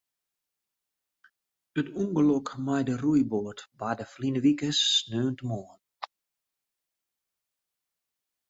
It 1.79 1.87
ûngelok 2.01 2.47
mei 2.65 2.83
de 2.87 2.95
roeiboat 3.03 3.59
barde 3.79 4.05
ferline 4.11 4.39
wike 4.45 4.69
sneontemoarn. 4.71 5.81